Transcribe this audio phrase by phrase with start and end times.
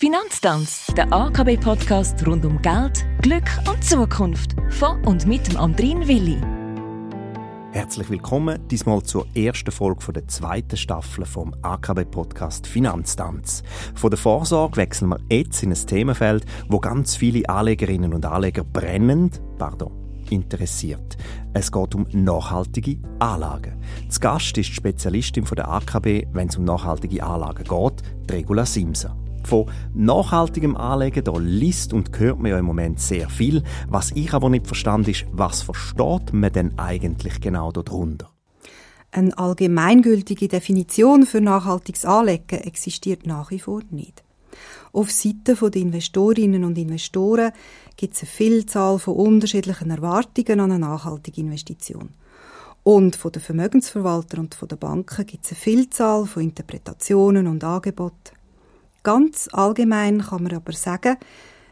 [0.00, 4.54] Finanztanz, der AKB-Podcast rund um Geld, Glück und Zukunft.
[4.70, 6.38] Von und mit dem Andrin Willi.
[7.72, 13.64] Herzlich willkommen diesmal zur ersten Folge der zweiten Staffel vom AKB-Podcast Finanztanz.
[13.96, 18.62] Von der Vorsorge wechseln wir jetzt in ein Themenfeld, wo ganz viele Anlegerinnen und Anleger
[18.62, 19.90] brennend, pardon,
[20.30, 21.16] interessiert.
[21.54, 23.82] Es geht um nachhaltige Anlagen.
[24.06, 28.64] Das Gast ist die Spezialistin von der AKB, wenn es um nachhaltige Anlagen geht, Regula
[28.64, 29.16] Simser.
[29.44, 33.62] Von nachhaltigem Anlegen da liest und hört man ja im Moment sehr viel.
[33.88, 38.30] Was ich aber nicht verstand, ist, was versteht man denn eigentlich genau darunter?
[39.10, 44.22] Eine allgemeingültige Definition für nachhaltiges Anlegen existiert nach wie vor nicht.
[44.92, 47.52] Auf Seiten der Investorinnen und Investoren
[47.96, 52.10] gibt es eine Vielzahl von unterschiedlichen Erwartungen an eine nachhaltige Investition.
[52.82, 57.62] Und von den Vermögensverwaltern und von den Banken gibt es eine Vielzahl von Interpretationen und
[57.64, 58.37] Angeboten.
[59.02, 61.16] Ganz allgemein kann man aber sagen,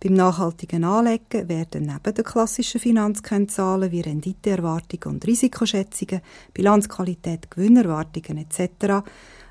[0.00, 6.20] beim nachhaltigen Anlegen werden neben den klassischen Finanzkennzahlen wie Renditeerwartungen und Risikoschätzungen,
[6.54, 9.04] Bilanzqualität, Gewinnerwartungen etc.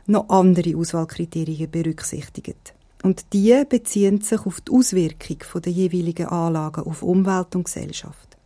[0.06, 2.74] noch andere Auswahlkriterien berücksichtigt.
[3.04, 8.38] Und die beziehen sich auf die Auswirkung der jeweiligen Anlagen auf Umwelt und Gesellschaft.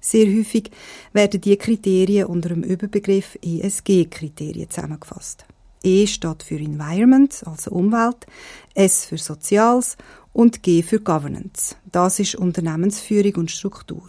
[0.00, 0.70] Sehr häufig
[1.12, 5.46] werden diese Kriterien unter dem Überbegriff ESG-Kriterien zusammengefasst.
[5.82, 8.26] E steht für Environment, also Umwelt,
[8.74, 9.96] S für Soziales
[10.32, 11.76] und G für Governance.
[11.90, 14.08] Das ist Unternehmensführung und Struktur.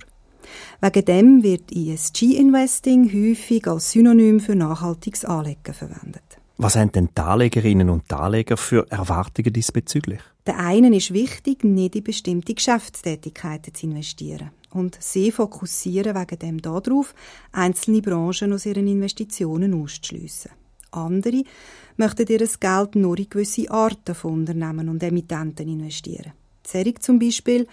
[0.82, 6.24] Wegen dem wird ESG-Investing häufig als Synonym für nachhaltiges Anlegen verwendet.
[6.58, 10.20] Was haben denn die Anlegerinnen und Anleger für Erwartungen diesbezüglich?
[10.46, 14.52] Der einen ist wichtig, nicht in bestimmte Geschäftstätigkeiten zu investieren.
[14.72, 17.16] Und sie fokussieren wegen dem darauf,
[17.52, 20.52] einzelne Branchen aus ihren Investitionen auszuschliessen.
[20.92, 21.44] Andere
[21.98, 26.34] möchten ihr Geld nur in gewisse Arten von Unternehmen und Emittenten investieren.
[26.64, 27.68] Zerig zum Beispiel,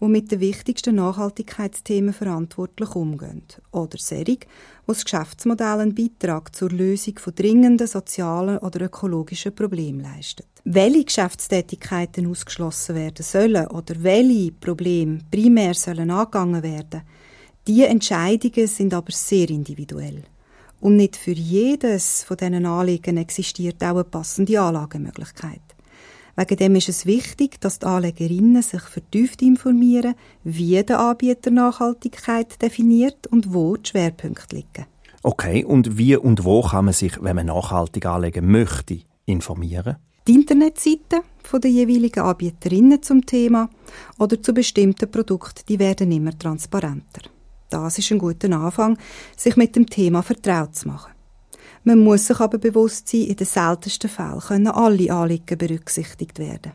[0.00, 3.42] die mit den wichtigsten Nachhaltigkeitsthemen verantwortlich umgehen.
[3.70, 4.46] Oder Serig,
[4.86, 10.46] wo das Geschäftsmodell einen Beitrag zur Lösung von dringenden sozialen oder ökologischen Problemen leistet.
[10.64, 17.02] Welche Geschäftstätigkeiten ausgeschlossen werden sollen oder welche Probleme primär sollen angegangen werden,
[17.66, 20.24] diese Entscheidungen sind aber sehr individuell.
[20.80, 25.60] Und nicht für jedes von diesen Anliegen existiert auch eine passende Anlagemöglichkeit.
[26.36, 32.62] Wegen dem ist es wichtig, dass die Anlegerinnen sich vertieft informieren, wie der Anbieter Nachhaltigkeit
[32.62, 34.86] definiert und wo die Schwerpunkte liegen.
[35.22, 39.96] Okay, und wie und wo kann man sich, wenn man nachhaltig anlegen möchte, informieren?
[40.26, 41.20] Die Internetseiten
[41.52, 43.68] der jeweiligen Anbieterinnen zum Thema
[44.18, 47.29] oder zu bestimmten Produkten, die werden immer transparenter.
[47.70, 48.98] Das ist ein guter Anfang,
[49.36, 51.12] sich mit dem Thema vertraut zu machen.
[51.84, 56.72] Man muss sich aber bewusst sein, in den seltensten Fällen können alle Anliegen berücksichtigt werden.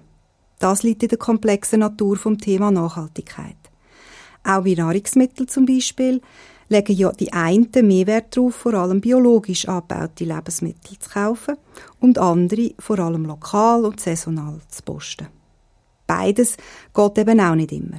[0.57, 3.57] Das liegt in der komplexen Natur vom Thema Nachhaltigkeit.
[4.43, 6.21] Auch bei Nahrungsmitteln zum Beispiel
[6.69, 11.57] legen ja die einen mehr Wert darauf, vor allem biologisch angebaute Lebensmittel zu kaufen
[11.99, 15.27] und andere vor allem lokal und saisonal zu posten.
[16.07, 16.57] Beides
[16.93, 17.97] geht eben auch nicht immer.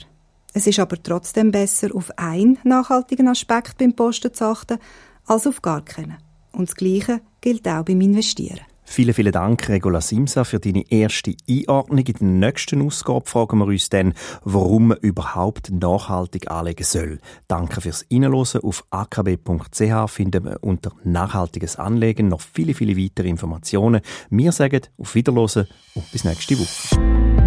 [0.57, 4.79] Es ist aber trotzdem besser, auf einen nachhaltigen Aspekt beim Posten zu achten,
[5.27, 6.17] als auf gar keinen.
[6.51, 8.61] Und das Gleiche gilt auch beim Investieren.
[8.83, 12.07] Vielen, vielen Dank, Regula Simsa, für deine erste Einordnung.
[12.07, 14.15] In der nächsten Ausgabe fragen wir uns dann,
[14.45, 17.19] warum man überhaupt nachhaltig anlegen soll.
[17.49, 18.63] Danke fürs Reinhören.
[18.63, 24.01] Auf akb.ch finden wir unter nachhaltiges Anlegen noch viele, viele weitere Informationen.
[24.31, 27.46] Wir sagen auf Wiederhören und bis nächste Woche.